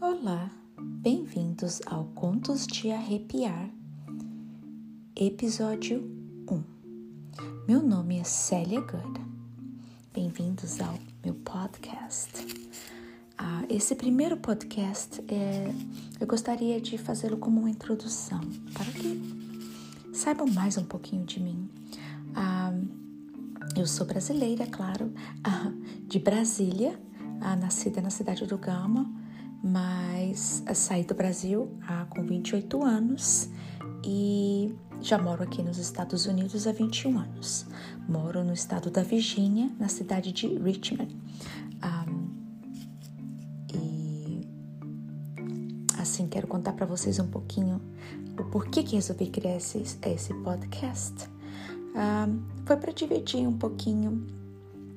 Olá, 0.00 0.50
bem-vindos 1.02 1.82
ao 1.84 2.04
Contos 2.14 2.64
de 2.64 2.92
Arrepiar, 2.92 3.70
episódio 5.16 6.08
1. 6.48 6.62
Meu 7.66 7.82
nome 7.82 8.20
é 8.20 8.24
Célia 8.24 8.80
Guerra. 8.80 9.28
Bem-vindos 10.12 10.80
ao 10.80 10.96
meu 11.24 11.34
podcast. 11.34 12.30
Ah, 13.36 13.64
esse 13.68 13.96
primeiro 13.96 14.36
podcast 14.36 15.20
é, 15.26 15.74
eu 16.20 16.26
gostaria 16.28 16.80
de 16.80 16.96
fazê-lo 16.96 17.36
como 17.36 17.58
uma 17.58 17.70
introdução 17.70 18.40
para 18.74 18.84
que 18.92 19.20
saibam 20.14 20.46
mais 20.46 20.78
um 20.78 20.84
pouquinho 20.84 21.26
de 21.26 21.40
mim. 21.40 21.68
Eu 23.76 23.88
sou 23.88 24.06
brasileira, 24.06 24.66
claro, 24.66 25.12
ah, 25.42 25.72
de 26.06 26.20
Brasília, 26.20 26.98
ah, 27.40 27.56
nascida 27.56 28.00
na 28.00 28.08
cidade 28.08 28.46
do 28.46 28.56
Gama, 28.56 29.12
mas 29.62 30.62
ah, 30.66 30.74
saí 30.74 31.02
do 31.02 31.14
Brasil 31.14 31.68
com 32.10 32.24
28 32.24 32.84
anos 32.84 33.50
e 34.04 34.72
já 35.00 35.18
moro 35.18 35.42
aqui 35.42 35.60
nos 35.60 35.78
Estados 35.78 36.26
Unidos 36.26 36.68
há 36.68 36.72
21 36.72 37.18
anos. 37.18 37.66
Moro 38.08 38.44
no 38.44 38.52
estado 38.52 38.90
da 38.90 39.02
Virgínia, 39.02 39.68
na 39.78 39.88
cidade 39.88 40.30
de 40.30 40.46
Richmond. 40.46 41.16
Um, 41.82 42.28
e 43.74 44.48
assim, 45.98 46.28
quero 46.28 46.46
contar 46.46 46.74
para 46.74 46.86
vocês 46.86 47.18
um 47.18 47.26
pouquinho 47.26 47.80
o 48.38 48.44
porquê 48.44 48.84
que 48.84 48.94
resolvi 48.94 49.26
criar 49.26 49.56
esse, 49.56 49.78
esse 49.78 50.32
podcast 50.42 51.33
foi 52.64 52.76
para 52.76 52.92
dividir 52.92 53.46
um 53.46 53.56
pouquinho 53.56 54.26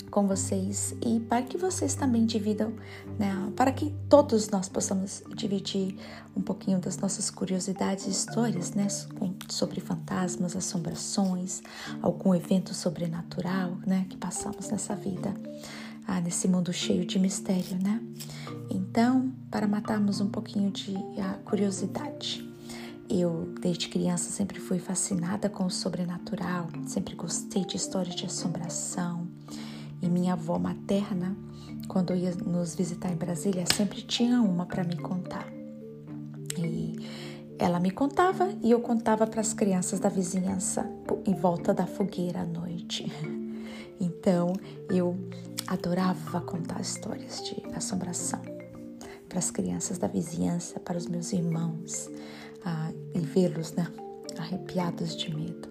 com 0.10 0.26
vocês 0.26 0.96
e 1.06 1.20
para 1.20 1.42
que 1.42 1.58
vocês 1.58 1.94
também 1.94 2.26
dividam, 2.26 2.74
né, 3.20 3.52
para 3.56 3.72
que 3.72 3.94
todos 4.10 4.50
nós 4.50 4.70
possamos 4.70 5.22
dividir 5.36 5.96
um 6.36 6.42
pouquinho 6.42 6.80
das 6.80 6.98
nossas 6.98 7.30
curiosidades 7.30 8.08
e 8.08 8.10
histórias, 8.10 8.72
né, 8.72 8.88
sobre 9.50 9.82
fantasmas, 9.82 10.56
assombrações, 10.56 11.62
algum 12.02 12.34
evento 12.34 12.74
sobrenatural, 12.74 13.78
né, 13.86 14.06
que 14.10 14.18
passamos 14.18 14.70
nessa 14.70 14.96
vida, 14.96 15.34
ah, 16.08 16.22
nesse 16.22 16.48
mundo 16.48 16.72
cheio 16.72 17.06
de 17.06 17.20
mistério, 17.20 17.78
né? 17.84 18.02
Então, 18.70 19.32
para 19.52 19.68
matarmos 19.68 20.22
um 20.22 20.30
pouquinho 20.30 20.72
de 20.72 20.96
ah, 21.20 21.38
curiosidade. 21.44 22.48
Eu, 23.10 23.54
desde 23.62 23.88
criança, 23.88 24.30
sempre 24.30 24.60
fui 24.60 24.80
fascinada 24.80 25.50
com 25.50 25.66
o 25.66 25.72
sobrenatural, 25.72 26.68
sempre 26.86 27.16
gostei 27.16 27.64
de 27.64 27.78
histórias 27.78 28.16
de 28.16 28.26
assombração. 28.26 29.26
E 30.02 30.10
minha 30.10 30.34
avó 30.34 30.60
materna, 30.60 31.36
quando 31.88 32.14
ia 32.14 32.36
nos 32.36 32.76
visitar 32.76 33.10
em 33.10 33.16
Brasília, 33.16 33.64
sempre 33.74 34.02
tinha 34.02 34.42
uma 34.42 34.66
para 34.66 34.84
me 34.84 34.98
contar. 34.98 35.48
E 36.58 36.98
ela 37.58 37.80
me 37.80 37.92
contava 37.92 38.50
e 38.62 38.72
eu 38.72 38.82
contava 38.82 39.26
para 39.26 39.40
as 39.40 39.54
crianças 39.54 40.02
da 40.02 40.10
vizinhança 40.10 40.86
em 41.26 41.34
volta 41.34 41.74
da 41.74 41.88
fogueira 41.88 42.42
à 42.42 42.46
noite. 42.46 43.12
Então 44.00 44.54
eu 44.92 45.18
adorava 45.66 46.40
contar 46.42 46.80
histórias 46.80 47.42
de 47.44 47.64
assombração 47.76 48.40
para 49.28 49.40
as 49.40 49.50
crianças 49.50 49.98
da 49.98 50.08
vizinhança, 50.08 50.80
para 50.80 51.00
os 51.00 51.08
meus 51.08 51.34
irmãos 51.34 52.08
ah, 52.66 52.92
e 53.14 53.20
vê-los 53.20 53.74
né, 53.74 53.88
arrepiados 54.38 55.16
de 55.16 55.34
medo. 55.34 55.70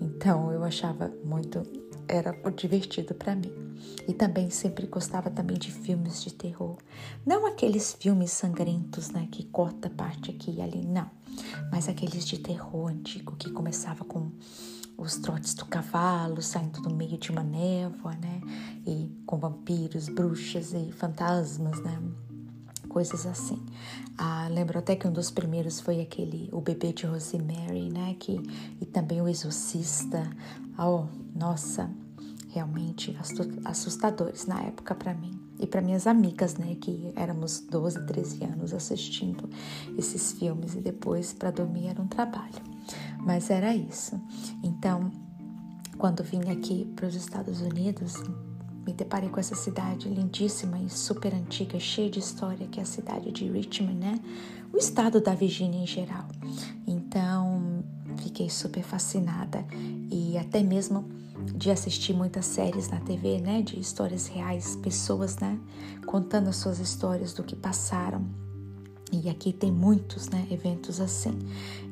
Então 0.00 0.52
eu 0.52 0.64
achava 0.64 1.12
muito, 1.24 1.62
era 2.06 2.32
divertido 2.50 3.14
para 3.14 3.34
mim. 3.34 3.52
E 4.06 4.12
também 4.12 4.50
sempre 4.50 4.86
gostava 4.86 5.30
também 5.30 5.56
de 5.56 5.70
filmes 5.70 6.22
de 6.22 6.32
terror. 6.32 6.78
Não 7.24 7.46
aqueles 7.46 7.92
filmes 7.92 8.32
sangrentos, 8.32 9.10
né, 9.10 9.28
que 9.30 9.44
corta 9.44 9.88
parte 9.90 10.30
aqui 10.30 10.56
e 10.56 10.62
ali, 10.62 10.84
não. 10.84 11.10
Mas 11.70 11.88
aqueles 11.88 12.26
de 12.26 12.38
terror 12.38 12.88
antigo 12.88 13.36
que 13.36 13.50
começava 13.50 14.04
com 14.04 14.30
os 14.96 15.16
trotes 15.16 15.54
do 15.54 15.64
cavalo 15.64 16.42
saindo 16.42 16.82
do 16.82 16.92
meio 16.92 17.16
de 17.16 17.30
uma 17.30 17.44
névoa, 17.44 18.16
né? 18.16 18.40
E 18.84 19.08
com 19.24 19.38
vampiros, 19.38 20.08
bruxas 20.08 20.72
e 20.72 20.90
fantasmas, 20.90 21.80
né? 21.82 22.02
Coisas 22.88 23.26
assim. 23.26 23.62
Ah, 24.16 24.48
lembro 24.50 24.78
até 24.78 24.96
que 24.96 25.06
um 25.06 25.12
dos 25.12 25.30
primeiros 25.30 25.80
foi 25.80 26.00
aquele 26.00 26.48
O 26.52 26.60
Bebê 26.60 26.92
de 26.92 27.06
Rosemary, 27.06 27.90
né? 27.90 28.16
Que, 28.18 28.40
e 28.80 28.86
também 28.86 29.20
O 29.20 29.28
Exorcista. 29.28 30.28
Oh, 30.78 31.06
nossa, 31.34 31.90
realmente 32.48 33.16
assustadores 33.64 34.46
na 34.46 34.62
época 34.62 34.94
para 34.94 35.14
mim. 35.14 35.38
E 35.60 35.66
para 35.66 35.80
minhas 35.80 36.06
amigas, 36.06 36.56
né, 36.56 36.76
que 36.80 37.12
éramos 37.16 37.60
12, 37.60 38.06
13 38.06 38.44
anos 38.44 38.72
assistindo 38.72 39.50
esses 39.96 40.32
filmes 40.32 40.74
e 40.74 40.80
depois 40.80 41.32
para 41.32 41.50
dormir 41.50 41.88
era 41.88 42.00
um 42.00 42.06
trabalho. 42.06 42.62
Mas 43.18 43.50
era 43.50 43.74
isso. 43.74 44.20
Então, 44.62 45.10
quando 45.98 46.22
vim 46.22 46.48
aqui 46.48 46.84
para 46.94 47.06
os 47.06 47.14
Estados 47.16 47.60
Unidos, 47.60 48.14
me 48.88 48.94
deparei 48.94 49.28
com 49.28 49.38
essa 49.38 49.54
cidade 49.54 50.08
lindíssima 50.08 50.78
e 50.78 50.88
super 50.88 51.34
antiga, 51.34 51.78
cheia 51.78 52.08
de 52.08 52.18
história, 52.18 52.66
que 52.66 52.80
é 52.80 52.82
a 52.82 52.86
cidade 52.86 53.30
de 53.30 53.46
Richmond, 53.46 53.94
né? 53.94 54.18
O 54.72 54.78
estado 54.78 55.20
da 55.20 55.34
Virgínia 55.34 55.82
em 55.82 55.86
geral. 55.86 56.26
Então, 56.86 57.84
fiquei 58.16 58.48
super 58.48 58.82
fascinada 58.82 59.62
e 60.10 60.38
até 60.38 60.62
mesmo 60.62 61.06
de 61.54 61.70
assistir 61.70 62.14
muitas 62.14 62.46
séries 62.46 62.88
na 62.88 62.98
TV, 63.00 63.40
né, 63.40 63.60
de 63.60 63.78
histórias 63.78 64.26
reais, 64.26 64.74
pessoas, 64.76 65.36
né, 65.36 65.58
contando 66.06 66.48
as 66.48 66.56
suas 66.56 66.78
histórias 66.78 67.34
do 67.34 67.44
que 67.44 67.54
passaram 67.54 68.26
e 69.12 69.28
aqui 69.28 69.52
tem 69.52 69.72
muitos 69.72 70.28
né, 70.28 70.46
eventos 70.50 71.00
assim. 71.00 71.38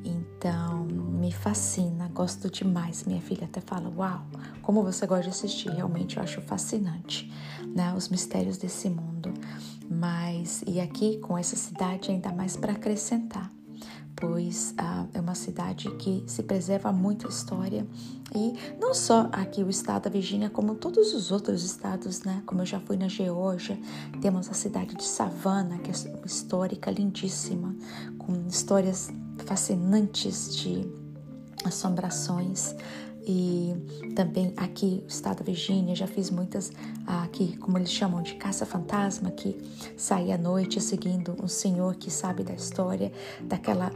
Então, 0.05 0.86
me 1.16 1.32
fascina, 1.32 2.09
gosto 2.12 2.50
demais. 2.50 3.04
Minha 3.04 3.21
filha 3.21 3.44
até 3.44 3.60
fala: 3.60 3.93
Uau, 3.97 4.27
como 4.62 4.82
você 4.82 5.06
gosta 5.06 5.25
de 5.25 5.31
assistir. 5.31 5.71
Realmente 5.71 6.16
eu 6.16 6.22
acho 6.22 6.41
fascinante 6.43 7.32
né, 7.75 7.94
os 7.94 8.09
mistérios 8.09 8.56
desse 8.56 8.88
mundo. 8.88 9.32
Mas, 9.88 10.62
e 10.66 10.81
aqui 10.81 11.19
com 11.19 11.38
essa 11.38 11.56
cidade, 11.56 12.10
ainda 12.10 12.32
mais 12.32 12.56
para 12.56 12.72
acrescentar 12.72 13.50
pois 14.16 14.75
ah, 14.78 15.06
é 15.12 15.21
uma 15.21 15.34
cidade 15.34 15.91
que 15.97 16.25
se 16.26 16.43
preserva 16.43 16.91
muito 16.91 17.26
a 17.26 17.31
história 17.31 17.87
e 18.34 18.55
não 18.81 18.94
só 18.94 19.28
aqui 19.31 19.62
o 19.62 19.69
estado 19.69 20.05
da 20.05 20.10
Virgínia, 20.10 20.49
como 20.49 20.75
todos 20.75 21.15
os 21.15 21.31
outros 21.31 21.62
estados, 21.62 22.22
né? 22.22 22.43
Como 22.47 22.62
eu 22.62 22.66
já 22.66 22.81
fui 22.81 22.97
na 22.97 23.09
Geórgia, 23.09 23.78
temos 24.21 24.49
a 24.49 24.55
cidade 24.55 24.97
de 24.97 25.05
Savannah, 25.05 25.78
que 25.78 25.91
é 25.91 25.94
histórica, 26.25 26.91
lindíssima, 26.91 27.76
com 28.19 28.47
histórias 28.49 29.10
fascinantes 29.44 30.56
de 30.56 30.91
assombrações 31.65 32.75
e 33.26 33.75
também 34.14 34.53
aqui 34.56 35.00
no 35.03 35.09
estado 35.09 35.38
da 35.38 35.44
Virgínia 35.44 35.97
já 35.97 36.06
fiz 36.06 36.31
muitas 36.31 36.70
aqui 37.06 37.56
como 37.56 37.76
eles 37.76 37.91
chamam 37.91 38.22
de 38.22 38.34
caça 38.34 38.64
fantasma 38.64 39.31
que 39.31 39.56
sai 39.97 40.31
à 40.31 40.38
noite 40.38 40.81
seguindo 40.81 41.37
um 41.42 41.48
senhor 41.48 41.97
que 41.97 42.10
sabe 42.10 42.44
da 42.44 42.54
história 42.54 43.12
daquela 43.42 43.91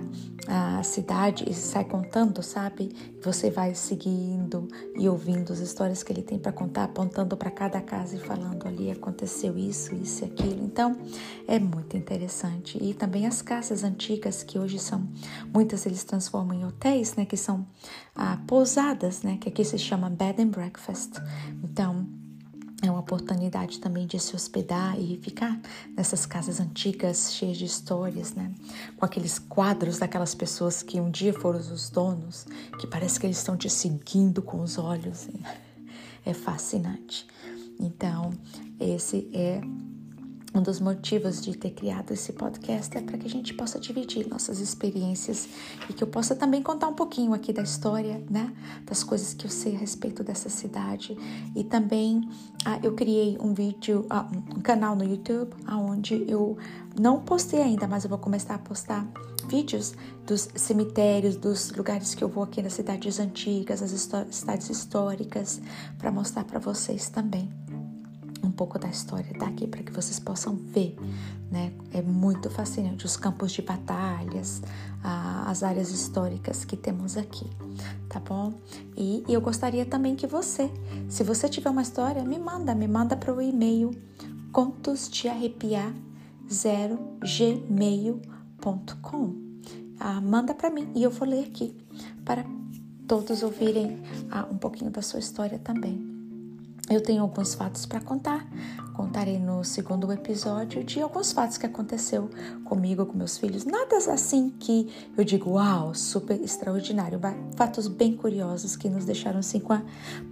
cidade 0.83 1.45
e 1.49 1.55
sai 1.55 1.85
contando 1.85 2.43
sabe? 2.43 2.91
Você 3.23 3.51
vai 3.51 3.75
seguindo 3.75 4.67
e 4.97 5.09
ouvindo 5.09 5.53
as 5.53 5.61
histórias 5.61 6.03
que 6.03 6.13
ele 6.13 6.23
tem 6.23 6.39
para 6.39 6.53
contar 6.53 6.85
apontando 6.85 7.37
para 7.37 7.51
cada 7.51 7.81
casa 7.81 8.17
e 8.17 8.19
falando 8.19 8.67
ali 8.67 8.91
aconteceu 8.91 9.57
isso 9.57 9.95
isso 9.95 10.25
e 10.25 10.27
aquilo. 10.27 10.65
Então 10.65 10.97
é 11.47 11.59
muito 11.59 11.97
interessante. 11.97 12.79
E 12.83 12.95
também 12.95 13.27
as 13.27 13.43
casas 13.43 13.85
antigas 13.85 14.43
que 14.43 14.59
hoje 14.59 14.79
são 14.79 15.07
muitas 15.53 15.87
eles 15.87 16.03
transformam 16.03 16.57
em 16.57 16.65
hotéis 16.65 17.15
né 17.15 17.25
que 17.25 17.37
são 17.37 17.67
ah, 18.15 18.39
pousadas 18.47 19.20
né, 19.23 19.39
que 19.41 19.49
aqui 19.49 19.65
se 19.65 19.79
chama 19.79 20.11
bed 20.11 20.43
and 20.43 20.49
breakfast. 20.49 21.13
Então, 21.63 22.07
é 22.83 22.91
uma 22.91 23.01
oportunidade 23.01 23.79
também 23.79 24.07
de 24.07 24.19
se 24.19 24.35
hospedar 24.35 24.99
e 24.99 25.19
ficar 25.19 25.61
nessas 25.95 26.25
casas 26.25 26.61
antigas, 26.61 27.35
cheias 27.35 27.59
de 27.59 27.67
histórias, 27.67 28.33
né? 28.33 28.55
Com 28.97 29.05
aqueles 29.05 29.39
quadros 29.39 29.99
daquelas 29.99 30.35
pessoas 30.35 30.83
que 30.83 30.99
um 30.99 31.11
dia 31.11 31.33
foram 31.33 31.59
os 31.59 31.91
donos, 31.91 32.47
que 32.79 32.87
parece 32.87 33.21
que 33.21 33.27
eles 33.27 33.37
estão 33.37 33.57
te 33.57 33.69
seguindo 33.69 34.41
com 34.41 34.63
os 34.63 34.79
olhos. 34.79 35.29
É 36.23 36.35
fascinante. 36.35 37.27
Então, 37.81 38.31
esse 38.79 39.31
é 39.33 39.63
um 40.55 40.63
dos 40.63 40.81
motivos 40.81 41.41
de 41.41 41.57
ter 41.57 41.71
criado 41.71 42.13
esse 42.13 42.33
podcast 42.33 42.97
é 42.97 43.01
para 43.01 43.17
que 43.17 43.27
a 43.27 43.31
gente 43.31 43.55
possa 43.55 43.79
dividir 43.79 44.29
nossas 44.29 44.59
experiências 44.59 45.49
e 45.89 45.93
que 45.93 46.03
eu 46.03 46.09
possa 46.09 46.35
também 46.35 46.63
contar 46.63 46.89
um 46.89 46.95
pouquinho 46.95 47.33
aqui 47.33 47.53
da 47.53 47.63
história, 47.63 48.23
né? 48.29 48.53
Das 48.85 49.05
coisas 49.05 49.33
que 49.33 49.47
eu 49.47 49.51
sei 49.51 49.77
a 49.77 49.79
respeito 49.79 50.25
dessa 50.25 50.49
cidade. 50.49 51.17
E 51.55 51.63
também 51.63 52.29
ah, 52.65 52.81
eu 52.83 52.95
criei 52.95 53.39
um 53.41 53.55
vídeo, 53.55 54.05
ah, 54.11 54.29
um 54.57 54.61
canal 54.61 54.97
no 54.97 55.05
YouTube, 55.05 55.55
onde 55.69 56.25
eu 56.29 56.59
não 56.99 57.21
postei 57.21 57.63
ainda, 57.63 57.87
mas 57.87 58.05
eu 58.05 58.11
vou 58.11 58.19
começar 58.19 58.57
a 58.57 58.59
postar 58.59 59.07
vídeos 59.47 59.95
dos 60.27 60.49
cemitérios, 60.55 61.37
dos 61.37 61.71
lugares 61.73 62.15
que 62.15 62.25
eu 62.25 62.29
vou 62.29 62.43
aqui 62.43 62.61
nas 62.61 62.73
cidades 62.73 63.21
antigas, 63.21 63.83
as 63.83 64.09
cidades 64.31 64.69
históricas, 64.69 65.61
para 65.97 66.11
mostrar 66.11 66.45
para 66.45 66.59
vocês 66.59 67.09
também 67.09 67.49
pouco 68.61 68.79
da 68.79 68.89
história 68.89 69.33
daqui 69.39 69.67
para 69.67 69.83
que 69.83 69.91
vocês 69.91 70.21
possam 70.21 70.55
ver, 70.55 70.95
né? 71.51 71.73
É 71.95 72.03
muito 72.03 72.51
fascinante 72.51 73.07
os 73.07 73.17
campos 73.17 73.53
de 73.53 73.63
batalhas, 73.63 74.61
as 75.03 75.63
áreas 75.63 75.91
históricas 75.91 76.63
que 76.63 76.77
temos 76.77 77.17
aqui, 77.17 77.47
tá 78.07 78.21
bom? 78.21 78.53
E, 78.95 79.25
e 79.27 79.33
eu 79.33 79.41
gostaria 79.41 79.87
também 79.87 80.15
que 80.15 80.27
você, 80.27 80.71
se 81.09 81.25
você 81.25 81.49
tiver 81.49 81.71
uma 81.71 81.81
história, 81.81 82.23
me 82.23 82.39
manda, 82.39 82.75
me 82.75 82.87
manda 82.87 83.17
para 83.17 83.35
o 83.35 83.41
e-mail 83.41 83.93
contos 84.53 85.09
de 85.09 85.27
arrepiar 85.27 85.95
0 86.53 86.99
gmail.com. 87.21 88.91
Ah, 89.99 90.21
manda 90.21 90.53
para 90.53 90.69
mim 90.69 90.93
e 90.95 91.03
eu 91.03 91.11
vou 91.11 91.27
ler 91.27 91.47
aqui 91.47 91.75
para 92.27 92.45
todos 93.09 93.43
ouvirem 93.43 94.03
ah, 94.31 94.47
um 94.53 94.59
pouquinho 94.59 94.91
da 94.91 95.01
sua 95.01 95.19
história 95.19 95.59
também. 95.59 96.20
Eu 96.91 97.01
tenho 97.01 97.23
alguns 97.23 97.55
fatos 97.55 97.87
para 97.87 98.01
contar. 98.01 98.45
Contarei 98.95 99.39
no 99.39 99.63
segundo 99.63 100.13
episódio 100.13 100.83
de 100.83 101.01
alguns 101.01 101.31
fatos 101.31 101.57
que 101.57 101.65
aconteceu 101.65 102.29
comigo, 102.65 103.07
com 103.07 103.17
meus 103.17 103.39
filhos. 103.39 103.65
Nada 103.65 103.97
assim 103.97 104.53
que 104.59 104.93
eu 105.17 105.23
digo, 105.23 105.53
uau, 105.53 105.95
super 105.95 106.39
extraordinário. 106.43 107.21
Fatos 107.55 107.87
bem 107.87 108.17
curiosos 108.17 108.75
que 108.75 108.91
nos 108.91 109.05
deixaram 109.05 109.39
assim 109.39 109.61
com 109.61 109.73
a 109.73 109.83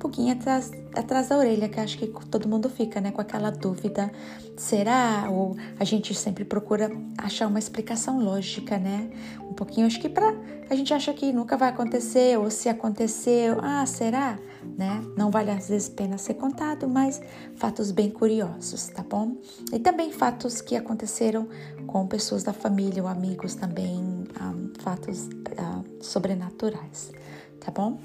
pouquinho 0.00 0.32
atrás, 0.32 0.72
atrás 0.96 1.28
da 1.28 1.38
orelha, 1.38 1.68
que 1.68 1.78
acho 1.78 1.96
que 1.96 2.08
todo 2.26 2.48
mundo 2.48 2.68
fica, 2.68 3.00
né, 3.00 3.12
com 3.12 3.20
aquela 3.20 3.50
dúvida. 3.50 4.10
Será? 4.56 5.28
Ou 5.30 5.56
a 5.78 5.84
gente 5.84 6.12
sempre 6.12 6.44
procura 6.44 6.90
achar 7.16 7.46
uma 7.46 7.60
explicação 7.60 8.18
lógica, 8.18 8.76
né? 8.76 9.10
Um 9.48 9.54
pouquinho, 9.54 9.86
acho 9.86 10.00
que 10.00 10.08
para 10.08 10.34
a 10.68 10.74
gente 10.74 10.92
acha 10.92 11.14
que 11.14 11.32
nunca 11.32 11.56
vai 11.56 11.68
acontecer, 11.68 12.36
ou 12.36 12.50
se 12.50 12.68
aconteceu, 12.68 13.58
ah, 13.62 13.86
será? 13.86 14.36
Né? 14.76 15.02
Não 15.16 15.30
vale 15.30 15.50
às 15.50 15.68
vezes 15.68 15.88
pena 15.88 16.18
ser 16.18 16.34
contado, 16.34 16.88
mas 16.88 17.20
fatos 17.56 17.90
bem 17.90 18.10
curiosos, 18.10 18.88
tá 18.88 19.02
bom? 19.02 19.36
E 19.72 19.78
também 19.78 20.12
fatos 20.12 20.60
que 20.60 20.76
aconteceram 20.76 21.48
com 21.86 22.06
pessoas 22.06 22.42
da 22.42 22.52
família 22.52 23.02
ou 23.02 23.08
amigos 23.08 23.54
também, 23.54 23.98
um, 23.98 24.72
fatos 24.80 25.26
uh, 25.26 25.84
sobrenaturais, 26.02 27.12
tá 27.60 27.70
bom? 27.70 27.98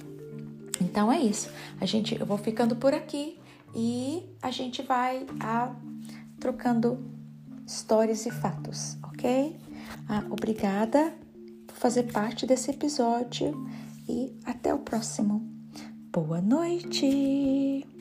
Então 0.82 1.12
é 1.12 1.20
isso. 1.20 1.50
A 1.80 1.86
gente, 1.86 2.20
eu 2.20 2.26
vou 2.26 2.38
ficando 2.38 2.76
por 2.76 2.94
aqui 2.94 3.40
e 3.76 4.24
a 4.42 4.52
gente 4.52 4.82
vai 4.82 5.24
uh, 5.24 5.76
trocando 6.40 7.00
histórias 7.66 8.26
e 8.26 8.32
fatos, 8.32 8.98
ok? 9.04 9.58
Obrigada 10.30 11.14
por 11.68 11.76
fazer 11.76 12.04
parte 12.12 12.46
desse 12.46 12.72
episódio 12.72 13.68
e 14.08 14.38
até 14.46 14.74
o 14.74 14.80
próximo. 14.80 15.53
Boa 16.14 16.40
noite! 16.40 17.93